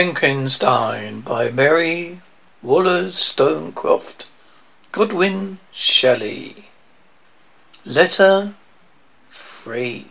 [0.00, 2.22] Frankenstein by Mary
[2.62, 4.28] Wollstonecraft.
[4.92, 6.70] Godwin Shelley.
[7.84, 8.54] Letter
[9.30, 10.06] 3.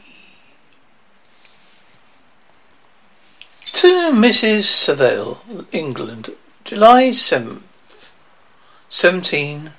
[3.65, 4.65] To Mrs.
[4.65, 5.41] Saville,
[5.71, 7.63] England, July 7th,
[8.89, 9.73] 17.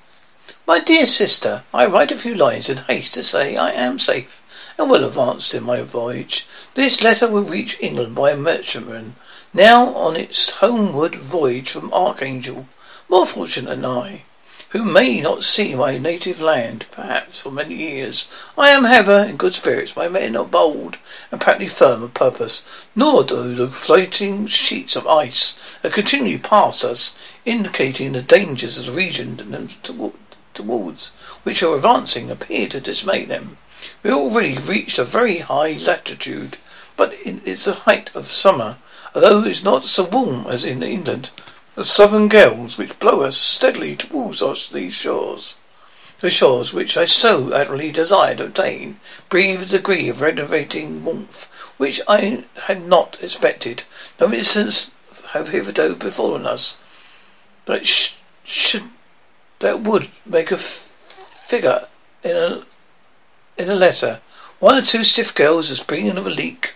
[0.67, 4.43] My dear sister, I write a few lines in haste to say I am safe
[4.77, 6.49] and well advanced in my voyage.
[6.75, 9.15] This letter will reach England by a merchantman
[9.53, 12.69] now on its homeward voyage from Archangel,
[13.09, 14.23] more fortunate than I,
[14.71, 18.29] who may not see my native land, perhaps, for many years.
[18.57, 19.97] I am, however, in good spirits.
[19.97, 20.97] My men are bold
[21.33, 22.63] and practically firm of purpose,
[22.95, 28.87] nor do the floating sheets of ice that continually pass us, indicating the dangers of
[28.87, 29.83] the region and
[30.55, 31.11] towards
[31.43, 33.59] which are advancing, appear to dismay them.
[34.05, 36.59] We have already reached a very high latitude,
[36.97, 38.77] but it's the height of summer,
[39.15, 41.31] although it's not so warm as in England.
[41.75, 45.55] The southern gales which blow us steadily towards us these shores,
[46.21, 51.47] the shores which I so utterly desire to obtain, breathe a degree of renovating warmth
[51.79, 53.85] which I had not expected.
[54.21, 54.91] No incidents
[55.29, 56.77] have hitherto befallen us,
[57.65, 58.13] but sh-
[58.45, 58.91] should
[59.61, 60.89] that would make a f-
[61.47, 61.87] figure
[62.23, 62.65] in a
[63.57, 64.21] in a letter.
[64.59, 66.75] One or two stiff girls is bringing of a leak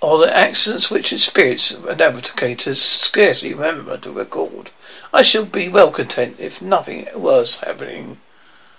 [0.00, 4.70] or the accidents which the spirits and navigators scarcely remember to record.
[5.12, 8.18] I shall be well content if nothing worse happening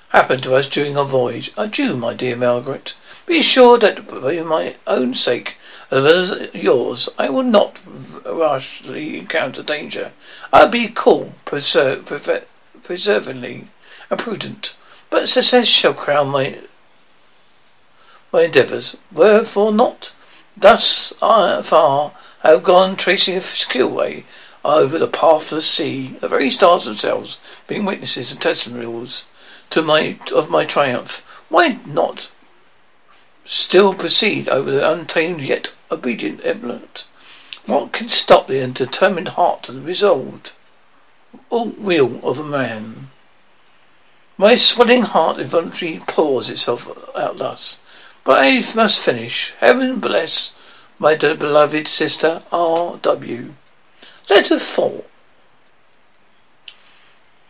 [0.10, 1.52] happened to us during our voyage.
[1.58, 2.94] Adieu, my dear Margaret.
[3.26, 5.58] Be assured that for my own sake,
[5.92, 7.82] as well as yours, I will not
[8.26, 10.12] rashly encounter danger.
[10.54, 12.46] I'll be cool, preser- prefer-
[12.84, 13.68] preservingly,
[14.10, 14.76] and prudent.
[15.10, 16.60] But success shall crown my
[18.32, 18.96] my endeavours.
[19.12, 20.12] Wherefore not?
[20.58, 24.26] Thus far I have gone tracing a secure way
[24.64, 29.26] over the path of the sea, the very stars themselves being witnesses and testimonials
[29.70, 31.22] to my of my triumph.
[31.50, 32.30] Why not
[33.44, 37.06] still proceed over the untamed yet obedient element?
[37.66, 40.54] What can stop the determined heart and resolved
[41.50, 43.12] will of a man?
[44.38, 47.78] My swelling heart involuntarily pours itself out thus.
[48.26, 49.54] But I must finish.
[49.60, 50.52] Heaven bless
[50.98, 52.98] my beloved sister R.
[52.98, 53.54] W.
[54.28, 55.04] Letter 4.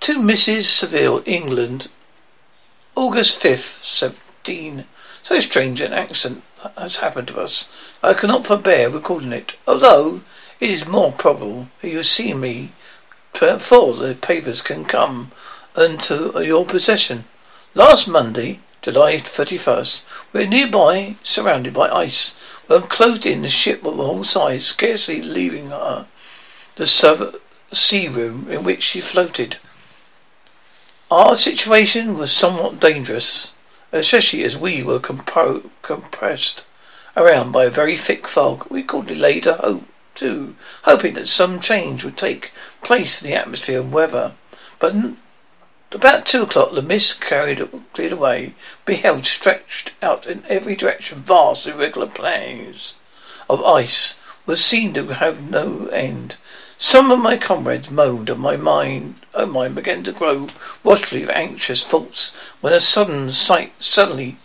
[0.02, 0.66] To Mrs.
[0.66, 1.88] Saville, England,
[2.94, 4.84] August 5th, 17.
[5.24, 6.44] So strange an accent
[6.78, 7.70] has happened to us.
[8.04, 10.22] I cannot forbear recording it, although
[10.60, 12.74] it is more probable that you see me
[13.40, 15.32] before the papers can come
[15.78, 17.24] into your possession.
[17.74, 20.02] Last Monday, July 31st.
[20.32, 22.36] We're nearby, surrounded by ice.
[22.68, 22.84] We're
[23.26, 26.06] in the ship of all sides, scarcely leaving her
[26.76, 27.38] the sub-
[27.74, 29.58] sea room in which she floated.
[31.10, 33.50] Our situation was somewhat dangerous,
[33.92, 36.64] especially as we were compo- compressed
[37.18, 38.68] around by a very thick fog.
[38.70, 42.52] We called laid a hope, too, hoping that some change would take
[42.84, 44.34] place in the atmosphere and weather.
[44.78, 44.94] But
[45.92, 51.68] about two o'clock, the mist carried cleared away, beheld stretched out in every direction vast
[51.68, 52.96] irregular plains
[53.50, 54.16] of ice
[54.46, 56.38] was seen to have no end.
[56.78, 60.50] Some of my comrades moaned, and my mind, oh mine, began to grow
[60.84, 62.32] watchfully anxious thoughts.
[62.62, 64.38] When a sudden sight suddenly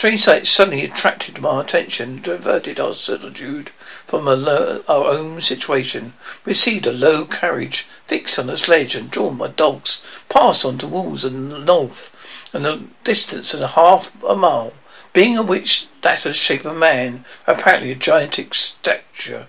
[0.00, 3.70] Strange sight suddenly attracted my attention, diverted our solitude
[4.06, 6.14] from our own situation.
[6.46, 10.00] We received a low carriage fixed on a sledge and drawn by dogs,
[10.30, 12.16] passed on to towards the north,
[12.54, 14.72] and a distance of half a mile,
[15.12, 19.48] being of which that of shape of a man, apparently a gigantic stature,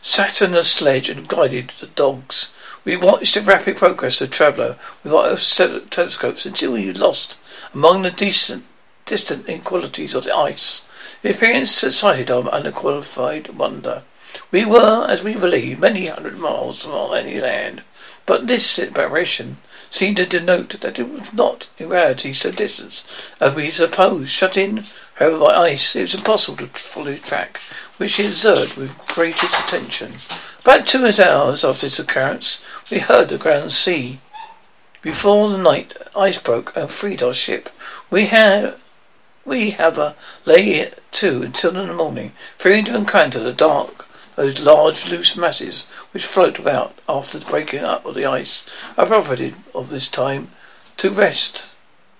[0.00, 2.48] sat on a sledge and guided the dogs.
[2.84, 7.36] We watched the rapid progress of the traveller with our telescopes until was lost
[7.72, 8.64] among the decent
[9.06, 10.82] distant inequalities of the ice.
[11.22, 14.02] The appearance excited our unqualified wonder.
[14.50, 17.82] We were, as we believed, many hundred miles from any land,
[18.24, 19.58] but this separation
[19.90, 23.04] seemed to denote that it was not in reality so distant
[23.40, 24.30] as we supposed.
[24.30, 27.60] Shut in, however, by ice, it was impossible to follow the track,
[27.98, 30.14] which he observed with greatest attention.
[30.62, 32.58] About two hours after this occurrence,
[32.90, 34.20] we heard the ground sea.
[35.02, 37.68] Before the night ice broke and freed our ship,
[38.10, 38.76] we had
[39.44, 44.06] we, however, lay to until in the morning, fearing to encounter the dark,
[44.36, 48.64] those large loose masses which float about after the breaking up of the ice.
[48.96, 50.52] I profited of this time
[50.98, 51.66] to rest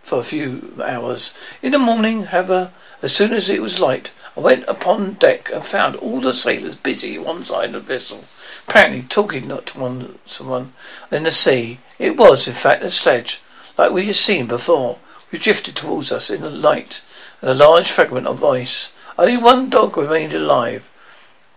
[0.02, 1.32] for a few hours.
[1.62, 2.72] In the morning, however,
[3.02, 6.74] as soon as it was light, I went upon deck and found all the sailors
[6.74, 8.24] busy one side of the vessel,
[8.66, 10.72] apparently talking not to one someone
[11.10, 11.78] in the sea.
[11.98, 13.40] It was, in fact, a sledge,
[13.78, 14.98] like we had seen before.
[15.32, 17.00] which drifted towards us in the light
[17.42, 18.90] and a large fragment of ice.
[19.18, 20.88] Only one dog remained alive,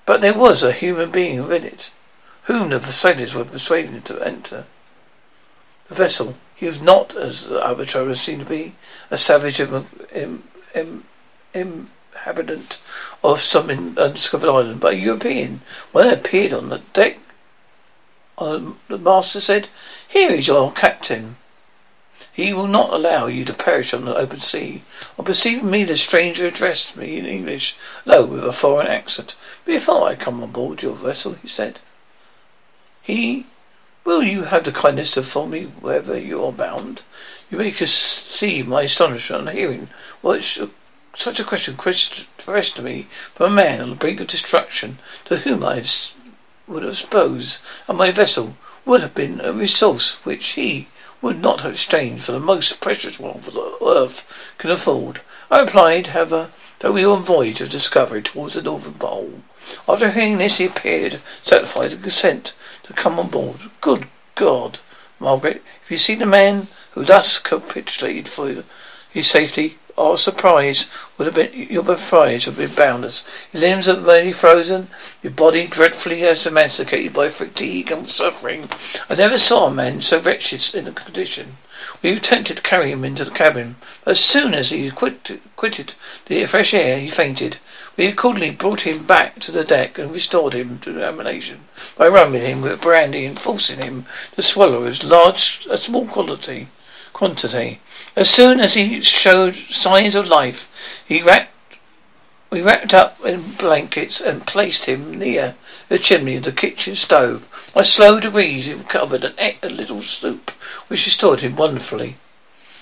[0.06, 1.92] but there was a human being in it,
[2.44, 4.66] whom the sailors were persuading to enter
[5.88, 6.36] the vessel.
[6.56, 8.76] He was not, as the other travelers seemed to be,
[9.10, 10.44] a savage of, Im,
[10.74, 11.06] Im,
[11.54, 12.78] inhabitant
[13.24, 15.62] of some undiscovered island, but a European.
[15.92, 17.20] When I appeared on the deck,
[18.38, 19.70] um, the master said,
[20.08, 21.38] Here is your captain.
[22.36, 24.84] He will not allow you to perish on the open sea.
[25.18, 29.36] On perceiving me, the stranger addressed me in English, though with a foreign accent.
[29.64, 31.80] Before I come on board your vessel, he said,
[33.02, 33.46] he,
[34.04, 37.04] will you have the kindness to follow me wherever you are bound?
[37.50, 39.88] You may see my astonishment on hearing
[40.22, 40.44] what
[41.16, 45.64] such a question questioned me from a man on the brink of destruction to whom
[45.64, 45.86] I
[46.68, 50.90] would have supposed, and my vessel would have been a resource which he
[51.22, 54.24] would not have exchanged for the most precious one the earth
[54.58, 55.22] can afford.
[55.50, 59.42] I replied, however, that we were on voyage of discovery towards the northern pole.
[59.88, 62.54] After hearing this, he appeared satisfied and consent
[62.84, 63.58] to come on board.
[63.82, 64.80] Good God,
[65.20, 68.64] Margaret, if you see the man who thus capitulated for
[69.10, 70.88] his safety, our surprise
[71.18, 73.25] would have been your surprise would have been boundless.
[73.51, 74.89] His limbs are nearly frozen,
[75.24, 78.69] your body dreadfully emaciated by fatigue and suffering.
[79.09, 81.57] I never saw a man so wretched in a condition.
[82.01, 85.94] We attempted to carry him into the cabin, but as soon as he quit, quitted
[86.25, 87.57] the fresh air, he fainted.
[87.95, 91.65] We accordingly brought him back to the deck and restored him to animation
[91.97, 96.68] by rubbing him with brandy and forcing him to swallow as large a small quantity
[97.15, 97.80] quantity.
[98.16, 100.70] As soon as he showed signs of life,
[101.06, 101.52] he wrapped
[102.50, 105.56] we wrapped up in blankets and placed him near
[105.90, 107.46] the chimney of the kitchen stove.
[107.74, 110.52] By slow degrees he recovered and ate a little soup,
[110.88, 112.16] which restored him wonderfully.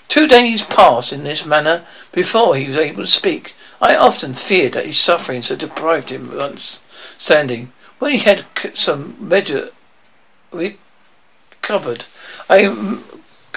[0.09, 3.55] Two days passed in this manner before he was able to speak.
[3.81, 7.71] I often feared that his sufferings had deprived him of understanding.
[7.97, 8.45] When he had
[8.75, 9.71] some measure
[10.51, 12.05] recovered,
[12.47, 12.65] I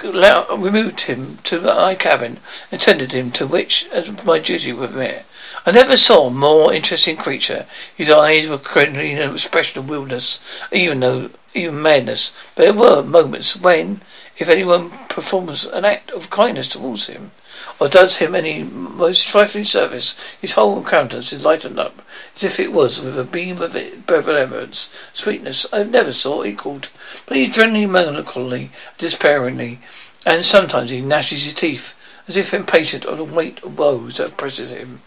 [0.03, 2.39] removed him to my cabin
[2.71, 5.25] and tended him to which, as my duty met.
[5.65, 7.65] I never saw a more interesting creature.
[7.95, 8.59] His eyes were
[9.11, 10.39] in an expression of wildness,
[10.71, 12.31] even though even madness.
[12.55, 14.01] But there were moments when,
[14.37, 17.31] if anyone performs an act of kindness towards him,
[17.79, 22.01] or does him any most trifling service, his whole countenance is lightened up,
[22.35, 23.73] as if it was with a beam of
[24.07, 26.89] benevolence, sweetness I never saw equalled.
[27.27, 29.79] But he generally melancholy, despairingly,
[30.25, 31.93] and sometimes he gnashes his teeth,
[32.27, 35.01] as if impatient of the weight of woes that presses him.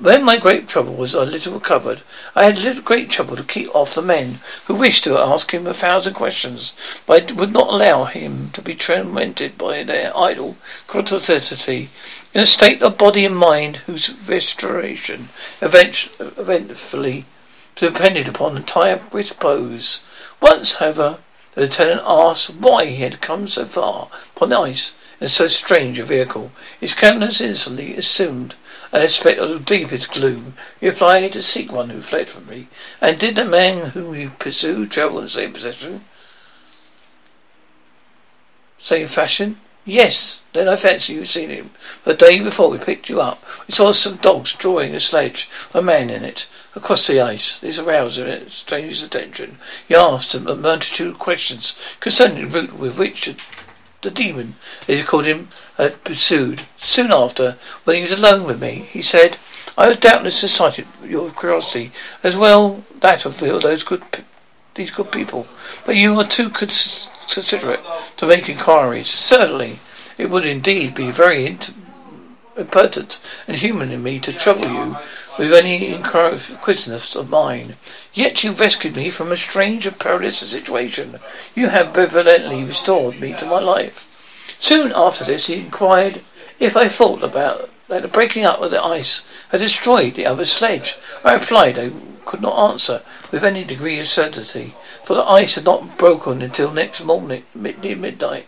[0.00, 2.02] When my great trouble was a little recovered,
[2.34, 5.68] I had little great trouble to keep off the men who wished to ask him
[5.68, 6.72] a thousand questions,
[7.06, 10.56] but I would not allow him to be tormented by their idle
[10.88, 11.90] curiosity
[12.34, 15.28] in a state of body and mind whose restoration
[15.60, 17.26] eventually
[17.76, 20.00] depended upon entire repose.
[20.40, 21.18] Once, however,
[21.54, 24.90] the lieutenant asked why he had come so far upon ice
[25.20, 26.52] in so strange a vehicle.
[26.80, 28.54] His countenance instantly assumed
[28.92, 30.54] an aspect of the deepest gloom.
[30.80, 32.68] He replied, to seek one who fled from me.
[33.00, 36.04] And did the man whom you pursued travel in the same possession?
[38.78, 39.60] Same fashion?
[39.84, 40.40] Yes.
[40.52, 41.70] Then I fancy you've seen him.
[42.04, 45.82] The day before we picked you up, we saw some dogs drawing a sledge, a
[45.82, 47.58] man in it, across the ice.
[47.58, 49.58] This aroused him, stranger's attention.
[49.86, 53.34] He asked him a multitude of questions concerning the route with which
[54.04, 54.54] the demon,
[54.86, 56.62] as he called him, had pursued.
[56.80, 59.38] Soon after, when he was alone with me, he said,
[59.76, 61.90] I have doubtless excited your curiosity,
[62.22, 64.04] as well that of those good,
[64.76, 65.48] these good people,
[65.84, 67.80] but you are too considerate
[68.18, 69.08] to make inquiries.
[69.08, 69.80] Certainly,
[70.16, 71.58] it would indeed be very
[72.56, 73.18] impertinent
[73.48, 74.96] and human in me to trouble you
[75.38, 77.76] with any inquisitiveness of mine.
[78.12, 81.20] Yet you rescued me from a strange and perilous situation.
[81.54, 84.06] You have benevolently restored me to my life.
[84.58, 86.22] Soon after this, he inquired
[86.60, 90.44] if I thought about that the breaking up of the ice had destroyed the other
[90.44, 90.96] sledge.
[91.24, 91.90] I replied I
[92.24, 94.74] could not answer with any degree of certainty,
[95.04, 98.46] for the ice had not broken until next morning, near midnight.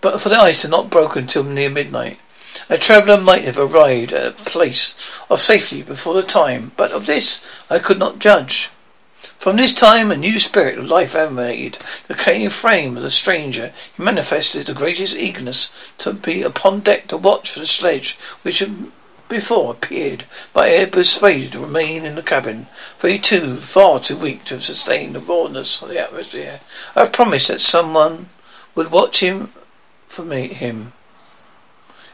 [0.00, 2.18] But for the ice had not broken till near midnight.
[2.68, 4.94] A traveller might have arrived at a place
[5.30, 8.70] of safety before the time, but of this I could not judge.
[9.38, 13.72] From this time a new spirit of life animated the decaying frame of the stranger.
[13.96, 18.58] He manifested the greatest eagerness to be upon deck to watch for the sledge which
[18.58, 18.90] had
[19.28, 22.66] before appeared, but I had persuaded to remain in the cabin,
[22.98, 26.60] for he too far too weak to sustain the rawness of the atmosphere.
[26.96, 28.30] I promised that someone
[28.74, 29.52] would watch him
[30.08, 30.94] for me him.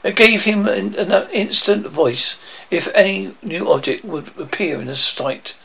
[0.05, 2.37] I gave him an, an instant voice
[2.71, 5.57] if any new object would appear in his sight.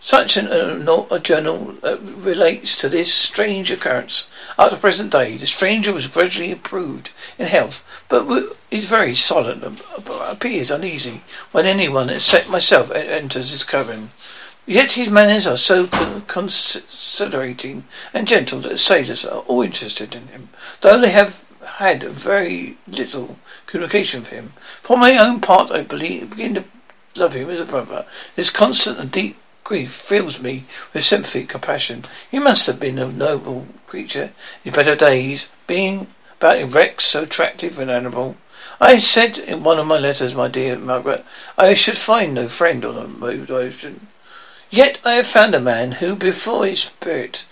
[0.00, 4.28] Such an, uh, a journal uh, relates to this strange occurrence.
[4.56, 9.64] At the present day, the stranger was gradually improved in health, but is very silent
[9.64, 14.12] and appears uneasy when anyone, except myself, enters his cabin.
[14.64, 15.88] Yet his manners are so
[16.28, 20.50] considerating and gentle that sailors are all interested in him,
[20.82, 21.40] though they have
[21.78, 24.52] had very little communication with him.
[24.82, 26.64] For my own part, I believe, begin to
[27.14, 28.04] love him as a brother.
[28.34, 32.06] His constant and deep Grief fills me with sympathy and compassion.
[32.30, 34.32] He must have been a noble creature
[34.64, 36.08] in better days, being
[36.40, 38.36] about wrecks so attractive and honourable.
[38.80, 41.24] I said in one of my letters, my dear Margaret,
[41.56, 44.08] I should find no friend on the ocean.
[44.70, 47.44] Yet I have found a man who, before his spirit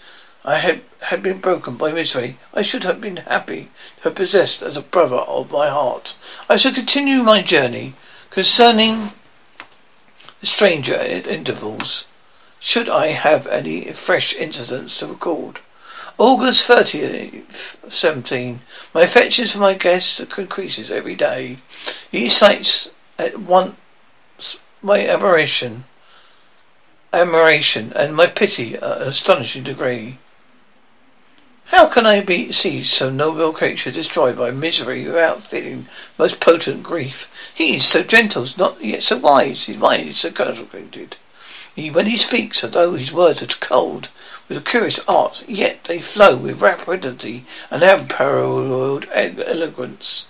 [0.43, 4.61] I had, had been broken by misery, I should have been happy to have possessed
[4.61, 6.17] as a brother of my heart.
[6.49, 7.95] I shall continue my journey
[8.31, 9.13] concerning
[10.41, 12.07] the stranger at intervals.
[12.59, 15.61] Should I have any fresh incidents to record?
[16.19, 18.63] August 30th, 17.
[18.93, 21.59] My affections for my guest increases every day.
[22.11, 23.77] He cites at once
[24.83, 25.85] my admiration,
[27.13, 30.19] admiration and my pity at an astonishing degree.
[31.71, 36.85] How can I be see so noble creature destroyed by misery without feeling most potent
[36.85, 37.29] grief?
[37.53, 39.65] He is so gentle, not yet so wise.
[39.65, 41.17] His mind is so cultivated.
[41.75, 44.11] He, when he speaks, although his words are cold,
[44.49, 50.27] with a curious art, yet they flow with rapidity and unparalleled eloquence.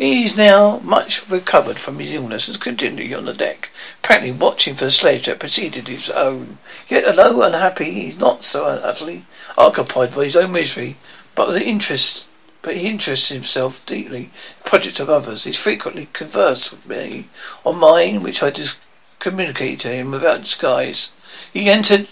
[0.00, 3.68] He is now much recovered from his illness and is continuing on the deck,
[4.02, 6.56] apparently watching for the sledge that preceded his own.
[6.88, 9.26] Yet, although unhappy, he is not so utterly
[9.58, 10.96] occupied by his own misery,
[11.34, 12.24] but the interest
[12.62, 14.30] but he interests himself deeply in
[14.64, 15.44] the projects of others.
[15.44, 17.28] He frequently conversed with me
[17.66, 18.76] on mine, which I just
[19.18, 21.10] communicated to him without disguise.
[21.52, 22.08] He entered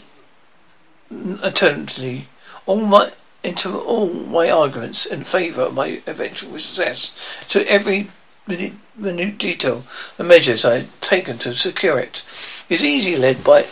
[1.40, 2.28] attentively
[2.66, 3.12] all my
[3.48, 7.12] into all my arguments in favour of my eventual success,
[7.48, 8.10] to every
[8.46, 9.84] minute, minute detail,
[10.16, 12.22] the measures I had taken to secure it.
[12.68, 13.66] Was easily led by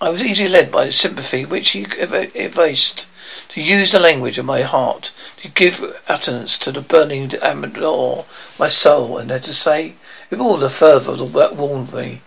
[0.00, 3.06] I was easily led by the sympathy which he evinced
[3.50, 8.24] to use the language of my heart, to give utterance to the burning amour
[8.58, 9.94] my soul, and to say,
[10.28, 12.20] with all the fervour that warned me,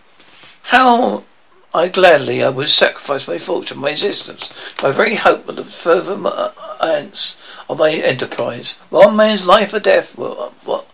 [0.63, 1.25] how
[1.75, 4.49] I gladly I would sacrifice my fortune, my existence,
[4.81, 6.25] my very hope of the furtherance
[6.79, 8.75] uh, of my enterprise.
[8.89, 10.87] One man's life or death were uh, what,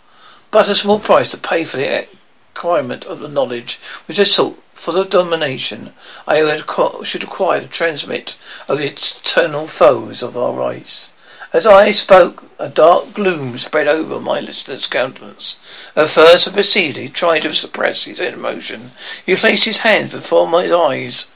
[0.50, 2.08] but a small price to pay for the
[2.56, 5.94] acquirement of the knowledge which I sought for the domination
[6.26, 6.64] I
[7.04, 8.36] should acquire to transmit
[8.68, 11.12] of the eternal foes of our race.
[11.54, 15.58] As I spoke, a dark gloom spread over my listener's countenance.
[15.98, 18.92] At first I perceived he tried to suppress his emotion.
[19.26, 21.28] He placed his hands before my eyes,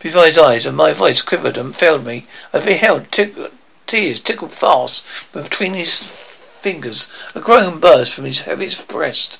[0.00, 2.26] before his eyes, and my voice quivered and failed me.
[2.52, 3.36] I beheld tick-
[3.86, 6.00] tears tickled fast between his
[6.60, 7.06] fingers.
[7.34, 9.38] A groan burst from his heavy breast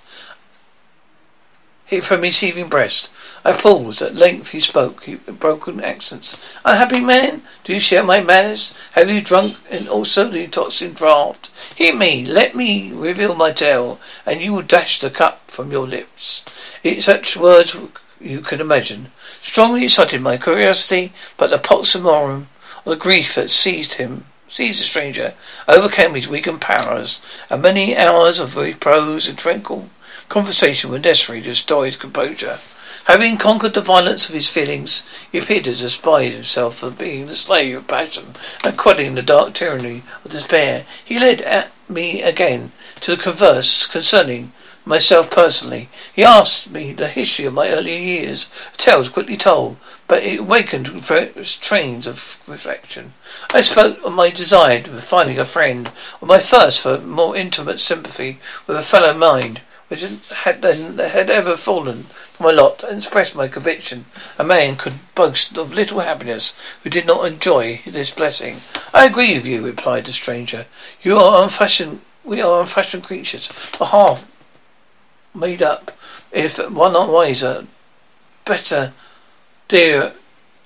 [2.01, 3.11] from his heaving breast.
[3.45, 4.01] I paused.
[4.01, 6.37] At length he spoke in broken accents.
[6.65, 8.73] Unhappy man, do you share my manners?
[8.93, 11.51] Have you drunk and also the intoxicating draught?
[11.75, 15.89] Hear me, let me reveal my tale, and you will dash the cup from your
[15.89, 16.45] lips.
[17.01, 17.75] Such words
[18.21, 19.11] you can imagine.
[19.43, 22.47] Strongly excited my curiosity, but the of
[22.85, 25.35] the grief that seized him seized the stranger,
[25.67, 29.89] overcame his weakened powers, and many hours of repose and tranquil
[30.33, 32.59] Conversation were necessary to restore his composure.
[33.07, 37.35] Having conquered the violence of his feelings, he appeared to despise himself for being the
[37.35, 40.87] slave of passion and quelling the dark tyranny of despair.
[41.05, 44.53] He led at me again to converse concerning
[44.85, 45.89] myself personally.
[46.15, 48.47] He asked me the history of my earlier years.
[48.77, 53.15] Tales quickly told, but it awakened various trains of reflection.
[53.51, 55.91] I spoke of my desire of finding a friend,
[56.21, 59.61] of my thirst for more intimate sympathy with a fellow mind
[59.93, 64.07] which had, had ever fallen to my lot, and expressed my conviction
[64.39, 68.63] a man could boast of little happiness who did not enjoy this blessing.
[68.95, 70.65] I agree with you, replied the stranger.
[71.03, 74.25] You are unfashioned, we are unfashioned creatures, a half
[75.35, 75.93] made up,
[76.31, 77.67] if one or wiser,
[78.47, 78.95] better,
[79.69, 80.15] dear,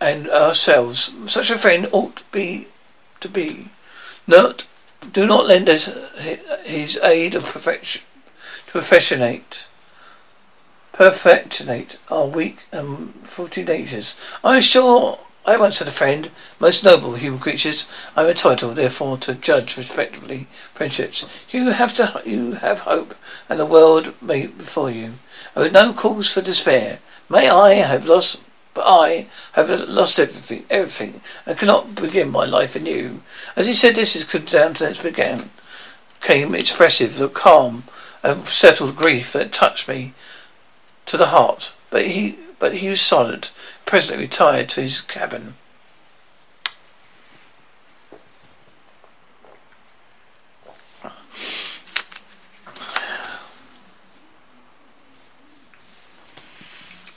[0.00, 1.12] and ourselves.
[1.26, 2.68] Such a friend ought to be,
[3.18, 3.73] to be.
[4.25, 4.66] Not,
[5.12, 5.88] do not lend us
[6.62, 8.02] his aid of perfection
[8.76, 9.64] professionate
[10.92, 14.14] perfectionate our weak and faulty natures.
[14.45, 16.30] I am sure I once had a friend,
[16.61, 17.87] most noble human creatures.
[18.14, 21.25] I am entitled, therefore, to judge respectively friendships.
[21.49, 23.14] You have to, you have hope,
[23.49, 25.14] and the world may before you.
[25.54, 26.99] I have no cause for despair.
[27.30, 28.40] May I have lost,
[28.75, 33.23] but I have lost everything, everything, and cannot begin my life anew.
[33.56, 35.49] As he said this, his countenance began,
[36.21, 37.85] came expressive of calm
[38.26, 40.12] and settled grief that touched me
[41.06, 41.73] to the heart.
[41.90, 43.52] But he, but he was silent
[43.85, 45.54] presently retired to his cabin.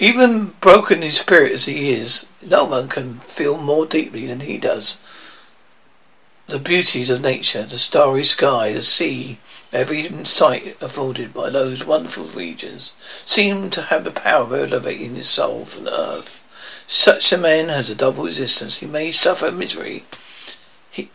[0.02, 4.58] Even broken in spirit as he is, no one can feel more deeply than he
[4.58, 4.98] does
[6.50, 9.38] the beauties of nature, the starry sky, the sea,
[9.72, 12.94] every sight afforded by those wonderful regions,
[13.26, 16.42] seem to have the power of elevating his soul from the earth.
[16.88, 18.78] Such a man has a double existence.
[18.78, 20.06] He may suffer misery
[20.90, 21.12] he,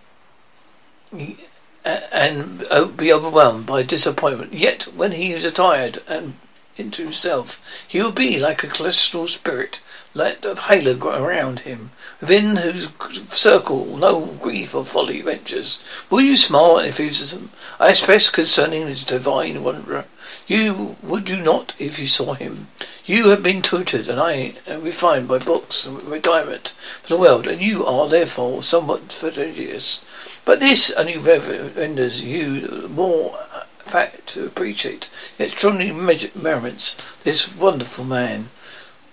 [1.14, 1.38] he,
[1.84, 4.52] and be overwhelmed by disappointment.
[4.52, 6.34] Yet, when he is attired and
[6.76, 9.80] into himself, he will be like a celestial spirit,
[10.14, 11.90] like a halo grow around him,
[12.20, 12.88] within whose
[13.30, 15.80] circle no grief or folly ventures.
[16.08, 20.04] Will you smile at enthusiasm I express concerning this divine wanderer?
[20.46, 22.68] You would you not if you saw him?
[23.04, 27.48] You have been tutored and I am refined by books and retirement from the world,
[27.48, 30.00] and you are therefore somewhat fastidious.
[30.44, 33.38] But this only renders you more
[33.84, 35.92] fact to appreciate, yet strongly
[36.34, 38.50] merits this wonderful man.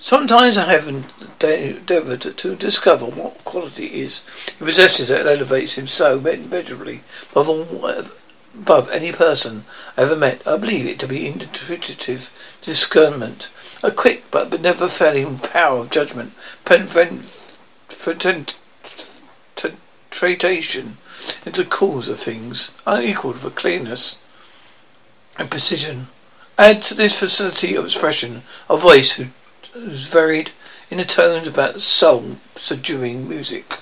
[0.03, 4.21] Sometimes I have endeavoured to discover what quality is
[4.58, 7.04] he possesses that elevates him so immeasurably
[7.36, 8.12] above
[8.56, 9.63] above any person
[9.95, 10.41] I ever met.
[10.47, 12.32] I believe it to be intuitive
[12.63, 13.49] discernment,
[13.84, 16.34] a quick but never failing power of judgment,
[16.65, 18.47] penetration
[21.45, 24.17] into the cause of things, unequalled for clearness
[25.38, 26.08] and precision.
[26.58, 29.19] Add to this facility of expression a voice
[29.73, 30.51] whose varied
[30.89, 33.77] in the tones about soul subduing music.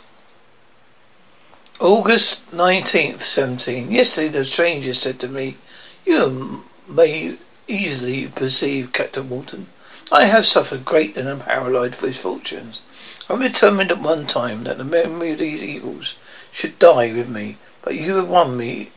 [1.79, 3.91] August 19th, 17.
[3.91, 5.57] Yesterday the stranger said to me,
[6.05, 9.67] You may easily perceive, Captain Walton,
[10.11, 12.81] I have suffered great and unparalleled misfortunes.
[13.29, 16.15] I determined at one time that the memory of these evils
[16.51, 18.91] should die with me, but you have won me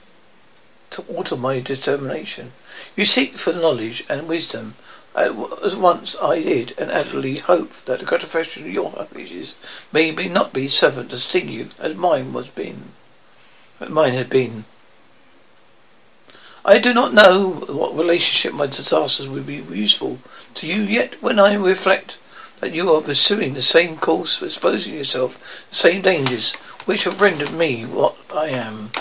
[0.90, 2.52] to alter my determination.
[2.96, 4.74] You seek for knowledge and wisdom,
[5.14, 9.54] as once I did, and utterly hope that the gratification of your wishes
[9.92, 12.92] may be not be suffered to sting you as mine was been,
[13.78, 14.64] as mine had been.
[16.64, 20.20] I do not know what relationship my disasters would be useful
[20.54, 22.16] to you, yet when I reflect
[22.60, 27.20] that you are pursuing the same course, exposing yourself to the same dangers which have
[27.20, 28.92] rendered me what I am,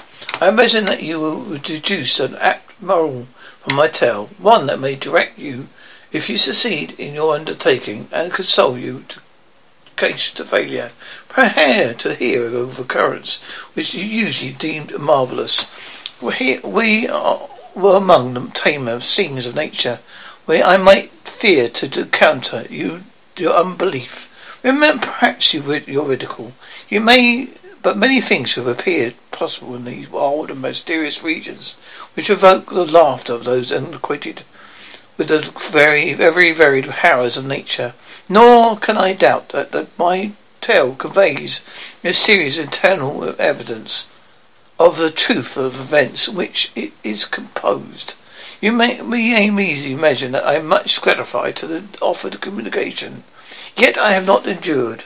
[0.41, 3.27] I imagine that you will deduce an apt moral
[3.63, 5.69] from my tale, one that may direct you
[6.11, 9.19] if you succeed in your undertaking and console you to
[9.95, 10.91] case to failure,
[11.29, 13.39] prepare to hear of occurrence
[13.73, 15.67] which you usually deemed marvellous.
[16.19, 19.99] We, we are, were among the tamer scenes of nature,
[20.45, 23.03] where I might fear to encounter you
[23.37, 24.27] your unbelief.
[24.63, 26.53] Remember, perhaps you your ridicule.
[26.89, 27.49] You may,
[27.81, 31.75] but many things have appeared possible in these wild and mysterious regions,
[32.15, 34.43] which evoke the laughter of those unacquainted
[35.21, 37.93] with the very, very varied powers of nature.
[38.27, 40.31] Nor can I doubt that, that my
[40.61, 41.61] tale conveys
[42.03, 44.07] a serious internal evidence
[44.79, 48.15] of the truth of events which it is composed.
[48.61, 53.23] You may, may easily imagine that I am much gratified to the offered communication.
[53.77, 55.03] Yet I have not endured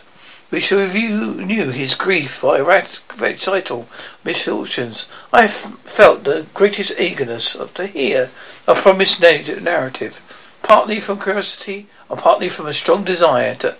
[0.51, 3.89] we shall review new his grief by recital
[4.23, 5.07] misfortunes.
[5.33, 8.29] I felt the greatest eagerness to hear
[8.67, 10.21] a promised narrative,
[10.61, 13.75] partly from curiosity and partly from a strong desire to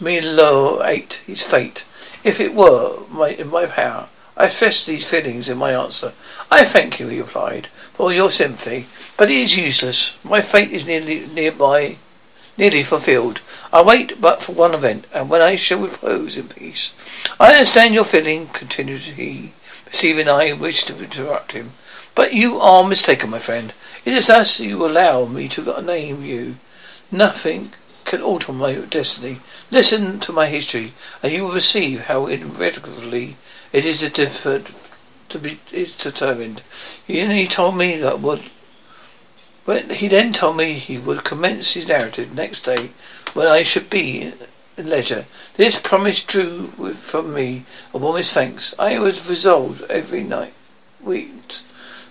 [0.00, 1.84] ameliorate his fate,
[2.24, 4.08] if it were my, in my power.
[4.36, 6.14] I expressed these feelings in my answer.
[6.50, 8.86] I thank you, he replied, for your sympathy,
[9.18, 10.14] but it is useless.
[10.24, 11.98] My fate is nearly nearby
[12.60, 13.40] nearly fulfilled.
[13.72, 16.92] I wait but for one event, and when I shall repose in peace.
[17.40, 19.54] I understand your feeling, continued he,
[19.86, 21.72] perceiving I wished to interrupt him.
[22.14, 23.72] But you are mistaken, my friend.
[24.04, 26.56] It is thus you allow me to name you.
[27.10, 27.72] Nothing
[28.04, 29.40] can alter my destiny.
[29.70, 30.92] Listen to my history,
[31.22, 33.38] and you will perceive how irrevocably
[33.72, 34.74] it is differed
[35.30, 36.60] to be is determined.
[37.06, 38.42] He, he told me that what
[39.70, 42.90] When he then told me he would commence his narrative next day,
[43.34, 44.20] when I should be
[44.76, 45.26] in leisure.
[45.56, 48.74] This promise drew from me a warmest thanks.
[48.80, 50.54] I was resolved every night,
[51.00, 51.58] week,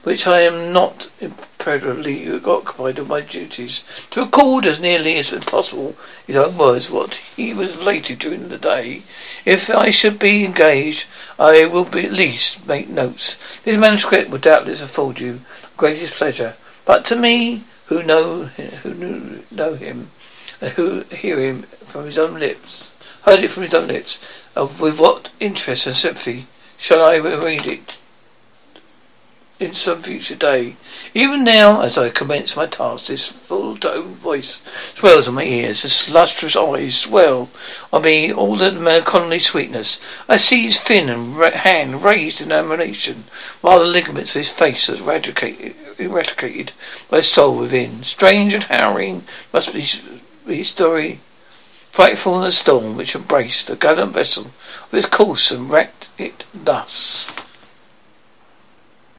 [0.04, 5.98] which I am not imperatively occupied with my duties, to record as nearly as possible
[6.26, 9.04] his own words what he was related during the day.
[9.44, 13.36] If I should be engaged, I will be at least make notes.
[13.66, 15.42] This manuscript will doubtless afford you
[15.76, 16.56] greatest pleasure.
[16.90, 18.46] But to me, who know
[18.82, 20.10] who know him,
[20.60, 22.90] and who hear him from his own lips,
[23.22, 24.18] heard it from his own lips,
[24.56, 26.48] of with what interest and sympathy
[26.80, 27.94] shall I read it?
[29.60, 30.78] In some future day.
[31.14, 34.62] Even now, as I commence my task, this full-toned voice
[34.98, 37.50] swells on my ears, his lustrous eyes swell
[37.92, 40.00] on me all the melancholy sweetness.
[40.30, 43.26] I see his thin and ra- hand raised in admiration,
[43.60, 46.72] while the ligaments of his face are eradicated, eradicated
[47.10, 48.04] by soul within.
[48.04, 49.86] Strange and harrowing must be
[50.48, 51.20] his story.
[51.92, 54.54] Frightful in the storm which embraced the gallant vessel
[54.90, 57.28] of its course and wrecked it thus.